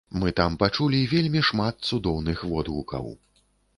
Мы 0.19 0.29
там 0.37 0.53
пачулі 0.61 1.01
вельмі 1.11 1.43
шмат 1.49 1.75
цудоўных 1.91 2.43
водгукаў! 2.55 3.05